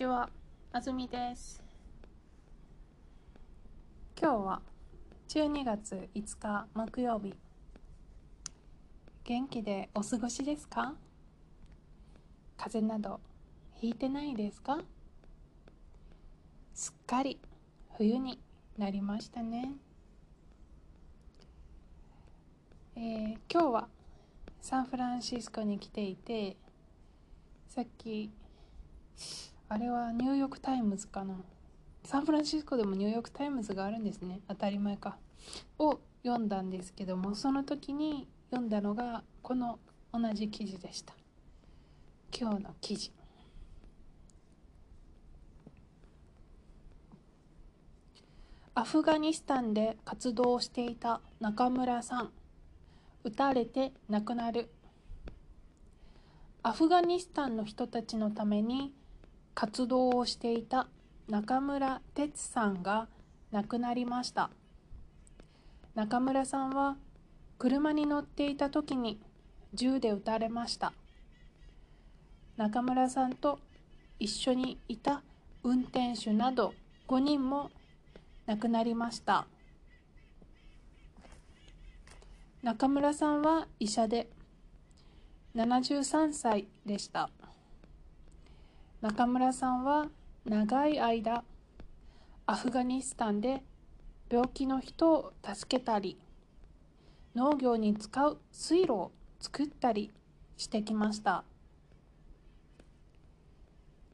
[0.00, 0.30] ちは、
[0.72, 1.62] あずみです。
[4.18, 4.62] 今日は
[5.28, 7.34] 12月5日木曜日。
[9.24, 10.94] 元気でお過ごしですか？
[12.56, 13.20] 風邪など
[13.74, 14.78] ひいてないですか？
[16.72, 17.38] すっかり
[17.98, 18.40] 冬に
[18.78, 19.72] なりましたね。
[22.96, 23.88] えー今日は
[24.62, 26.56] サンフランシスコに来ていて
[27.68, 28.30] さっき
[29.72, 31.36] あれはニューヨーク・タイムズかな。
[32.02, 34.40] サンフランシスコでもニューヨーク・タイムズがあるんですね。
[34.48, 35.16] 当たり前か。
[35.78, 39.78] を読んだんですけどもその時に読んだのがこの
[40.12, 41.14] 同じ記事でした。
[42.36, 43.12] 今日の記事。
[48.74, 52.32] アフガニスタンで活動していた中村さん。
[53.22, 54.68] 撃たれて亡くなる。
[56.64, 58.92] アフガニスタンの人たちのために
[59.60, 60.88] 活動をしていた
[61.28, 63.08] 中村哲さんが
[63.50, 64.48] 亡くなりました。
[65.94, 66.96] 中村さんは
[67.58, 69.20] 車に乗っていた時に
[69.74, 70.94] 銃で撃たれました。
[72.56, 73.58] 中村さんと
[74.18, 75.22] 一緒にいた
[75.62, 76.72] 運転手など
[77.06, 77.70] 5人も
[78.46, 79.46] 亡くなりました。
[82.62, 84.30] 中村さんは医者で
[85.54, 87.28] 73歳でした。
[89.02, 90.08] 中村さんは
[90.44, 91.42] 長い間
[92.44, 93.62] アフガニスタンで
[94.30, 96.18] 病気の人を助けたり
[97.34, 100.10] 農業に使う水路を作ったり
[100.58, 101.44] してきました。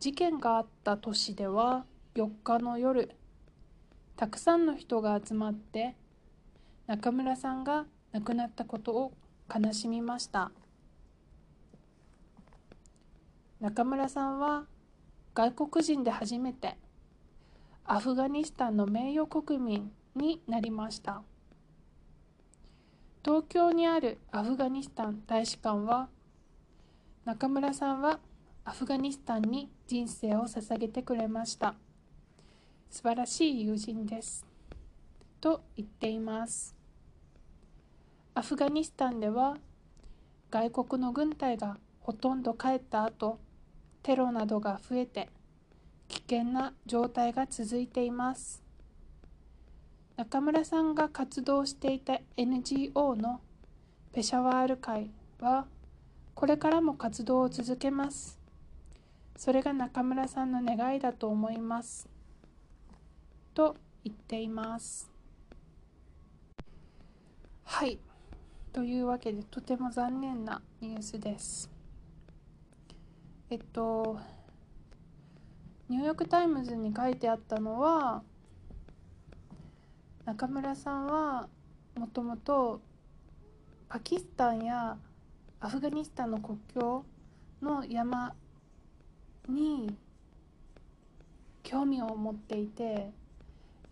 [0.00, 3.10] 事件があった都市では4日の夜
[4.16, 5.96] たくさんの人が集まって
[6.86, 9.12] 中村さんが亡くなったことを
[9.48, 10.50] 悲しみました。
[13.60, 14.66] 中村さんは
[15.34, 16.76] 外国人で初めて
[17.84, 21.22] アフガニスタンの名誉国民になりました。
[23.24, 26.08] 東京にあるアフガニスタン大使館は
[27.24, 28.20] 中村さんは
[28.64, 31.74] アフガニスタンに人生を捧げてくれました。
[32.88, 34.46] 素晴らしい友人です。
[35.40, 36.76] と言っています。
[38.34, 39.56] アフガニスタンでは
[40.50, 43.40] 外国の軍隊がほとんど帰った後
[44.04, 45.30] テロなどが増えて
[46.08, 48.62] 危険な状態が続いています。
[50.18, 53.40] 中村さんが活動していた NGO の
[54.12, 55.10] ペシャワール会
[55.40, 55.64] は
[56.34, 58.38] これからも活動を続けます。
[59.36, 62.06] それが中村さんの願いだと思います。
[63.54, 65.10] と言っています。
[67.64, 67.98] はい。
[68.70, 71.73] というわけでとても残念なニュースです。
[73.50, 74.18] えっと
[75.88, 78.22] ニューヨーク・タイムズに書いてあったのは
[80.24, 81.48] 中村さんは
[81.94, 82.80] もともと
[83.88, 84.96] パキスタンや
[85.60, 87.04] アフガニスタンの国境
[87.60, 88.34] の山
[89.48, 89.94] に
[91.62, 93.10] 興味を持っていて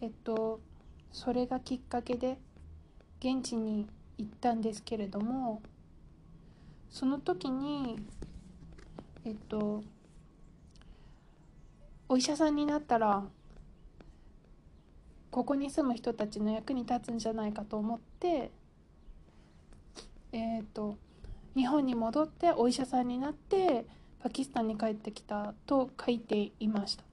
[0.00, 0.60] えっと
[1.12, 2.38] それがきっかけで
[3.20, 3.86] 現地に
[4.16, 5.62] 行ったんですけれども
[6.90, 7.98] その時に
[9.24, 9.82] えっと
[12.08, 13.24] お医者さんになったら
[15.30, 18.50] ここに住む人たちの役に立つんじゃないかと思って
[20.32, 20.96] えっと
[21.54, 23.86] 日本に戻ってお医者さんになって
[24.22, 27.04] パキスタンに帰ってきたと書いていました。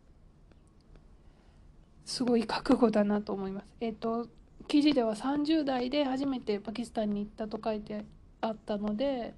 [2.06, 3.68] すごい覚悟だなと思います。
[3.82, 4.28] えっと
[4.68, 8.06] 記事では30代で初めてパキスタンに行ったと書いて
[8.42, 9.34] あったので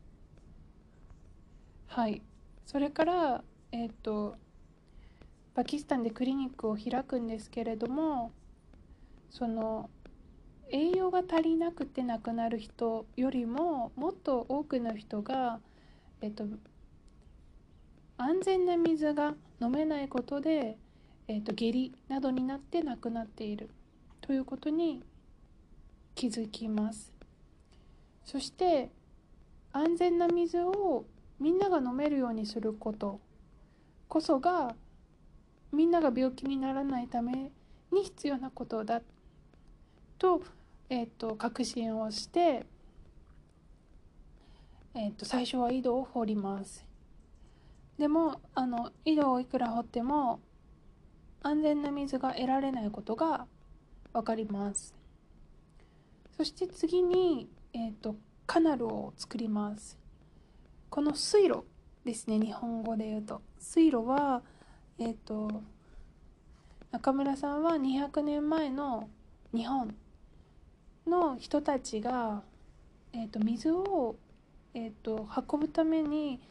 [1.88, 2.22] はい。
[2.66, 4.36] それからえっ、と
[5.54, 8.32] パキスタンでクリニックを開くんですけれども
[9.30, 9.90] その
[10.72, 15.60] 栄養が足りなくて亡くなる人よりももっと多くの人が、
[16.22, 16.46] えっと、
[18.18, 20.78] 安全な水が飲めないことで、
[21.28, 23.70] えっと、下痢などになって亡くなっている。
[24.22, 25.04] ということに
[26.16, 27.12] 気づきます。
[28.24, 28.92] そして
[29.74, 31.06] 安全な水を
[31.42, 33.20] みんなが飲めるようにすること。
[34.08, 34.76] こそが
[35.72, 37.52] みんなが病気にならないため
[37.92, 39.02] に必要なことだ。
[40.20, 40.44] と,、
[40.88, 42.68] えー、と確信をして、
[44.94, 46.86] えー、と最初は井戸を掘ります。
[47.98, 50.42] でもあの井戸をいくら掘っても
[51.42, 53.48] 安全な水が得られないことが
[54.14, 54.94] 分かります。
[56.38, 58.16] そして次に、えー、と
[58.46, 60.01] カナルを作ります。
[60.92, 61.64] この水路
[62.04, 63.42] ですね日本語で言うと。
[63.58, 64.44] 水路は
[65.00, 65.64] えっ、と
[66.92, 69.10] 中村さんは200年前の
[69.56, 69.96] 日本
[71.08, 72.44] の人たちが、
[73.14, 74.18] えー、と水を、
[74.74, 76.42] えー、と運ぶために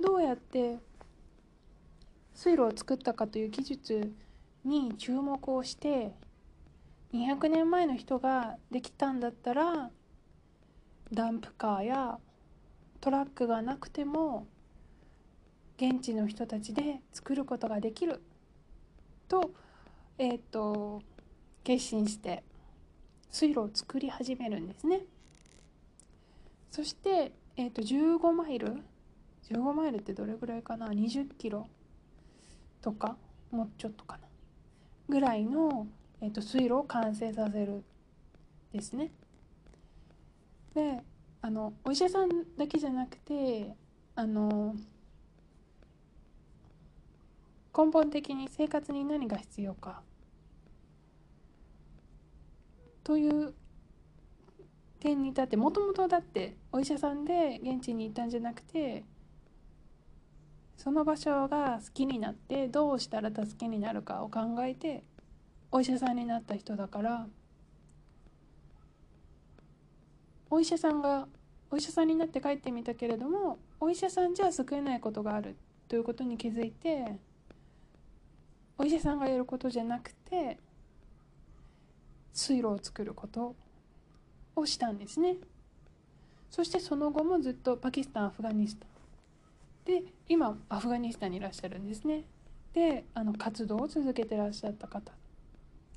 [0.00, 0.78] どうやって
[2.32, 4.10] 水路を作ったかという技術
[4.64, 6.12] に注目をして
[7.12, 9.90] 200年前の人ができたんだったら
[11.12, 12.18] ダンプカーや
[13.00, 14.46] トラックがなくても
[15.76, 18.22] 現地の人たちで作ることができる
[19.28, 19.52] と,、
[20.18, 21.02] えーと、
[21.64, 22.44] 決心して
[23.30, 25.00] 水路を作り始めるんですね。
[26.70, 28.76] そして、えーと、15マイル
[29.48, 31.66] 15マイルってどれぐらいかな？20キロ
[32.82, 33.16] とか
[33.50, 34.28] もうちょっとかな？
[35.08, 35.86] ぐらいの、
[36.20, 37.82] えーと水路を完成させる
[38.72, 39.10] ですね。
[40.74, 41.02] で
[41.42, 43.74] あのお医者さんだけじゃなくて
[44.14, 44.74] あの
[47.76, 50.02] 根本的に生活に何が必要か
[53.04, 53.54] という
[55.00, 59.04] 点に立ってもともとだってお医者さんで現地に行ったんじゃなくて
[60.76, 65.04] その場所が好きになってどうしたら助けになるかを考えて
[65.70, 67.26] お医者さんになった人だから
[70.50, 71.28] お医者さんが
[71.70, 75.56] お医者さんになって帰ってみたけれどもお医者さんじゃ救えないことがある
[75.88, 77.16] ということに気づいて
[78.76, 80.58] お医者さんがやることじゃなくて
[82.32, 83.54] 水路を作ること
[84.56, 85.36] をしたんですね。
[86.50, 88.88] そしてその後もずっとパキスタンアフガニスタン。
[89.84, 92.24] で今アフガニスタンにいらっしゃるんですね。
[92.72, 95.12] であの活動を続けてらっしゃった方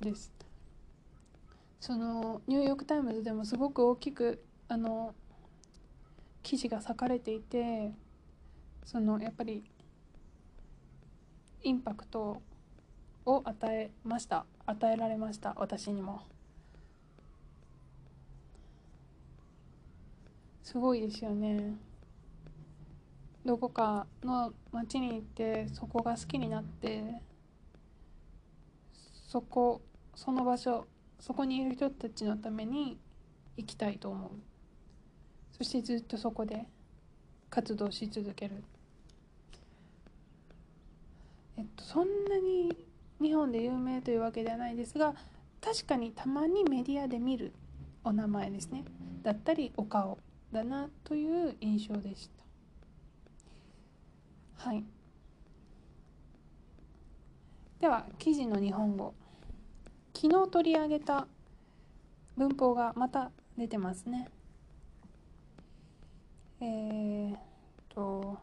[0.00, 0.32] です。
[1.84, 5.14] そのニューヨーク・タイムズでもすごく大きくあの
[6.42, 7.92] 記事が割かれていて
[8.86, 9.62] そのやっぱり
[11.62, 12.40] インパクト
[13.26, 14.46] を与えました。
[14.64, 15.52] 与えられました。
[15.58, 16.22] 私にも。
[20.62, 21.74] すごいですよね。
[23.44, 27.20] どこかの町に行ってそこが好きになって
[29.28, 29.82] そこ
[30.14, 30.86] その場所
[31.24, 32.98] そこにいる人たちのために
[33.56, 34.30] 行きたいと思う。
[35.56, 36.66] そしてずっとそこで
[37.48, 38.62] 活動し続ける。
[41.56, 42.76] えっとそんなに
[43.22, 45.14] 日本で有名というわけではないですが
[45.62, 47.54] 確かにたまにメディアで見る
[48.04, 48.84] お名前ですね。
[49.22, 50.18] だったりお顔
[50.52, 52.28] だなという印象でし
[54.58, 54.68] た。
[54.68, 54.84] はい。
[57.80, 59.14] では記事の日本語。
[60.24, 61.26] 昨日取り上げた
[62.38, 64.26] 文法がまた出てますね。
[66.62, 67.38] えー、っ
[67.94, 68.38] と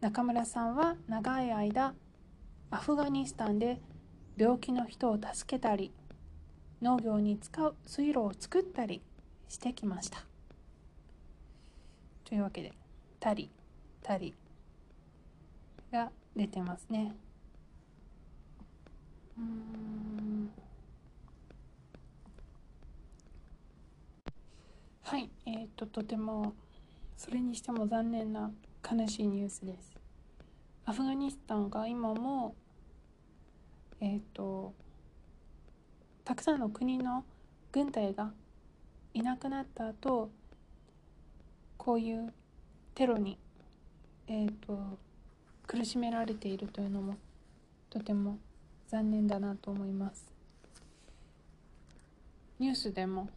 [0.00, 1.92] 中村さんは長い間
[2.70, 3.78] アフガニスタンで
[4.38, 5.92] 病気の人を助けたり
[6.80, 9.02] 農業に使う水路を作ったり
[9.50, 10.24] してきました。
[12.24, 12.72] というわけで
[13.20, 13.50] 「たり」
[14.00, 14.34] 「たり」
[15.92, 17.27] が出てますね。
[25.02, 26.54] はいえっ、ー、ととても
[27.16, 28.50] それにしても残念な
[28.90, 29.96] 悲しいニュースです。
[30.84, 32.54] アフガニスタンが今も
[34.00, 34.74] えっ、ー、と
[36.24, 37.24] たくさんの国の
[37.72, 38.32] 軍隊が
[39.14, 40.30] いなくなった後
[41.76, 42.34] こういう
[42.94, 43.38] テロに、
[44.26, 44.98] えーと、
[45.66, 47.16] 苦しめられているというのも
[47.88, 48.38] とても
[48.88, 50.32] 残念だなと思います。
[52.58, 53.28] ニュースでも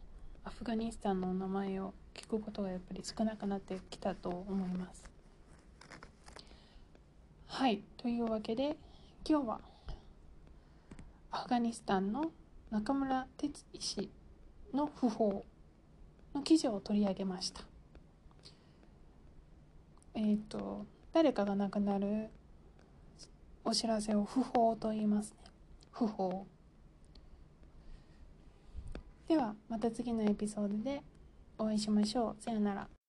[0.45, 5.03] アフガニスタンの名前を聞くことがやっぱり少なくなってきたと思います。
[7.47, 8.77] はいというわけで
[9.27, 9.61] 今日は
[11.31, 12.31] アフガニスタンの
[12.69, 14.09] 中村哲医師
[14.73, 15.45] の訃報
[16.33, 17.61] の記事を取り上げました。
[20.13, 22.29] えっ、ー、と誰かが亡くなる
[23.63, 25.37] お知らせを不法と言いますね。
[25.91, 26.45] 不法。
[29.27, 31.03] ではまた次のエピソードで
[31.57, 32.43] お会いしましょう。
[32.43, 33.00] さよなら。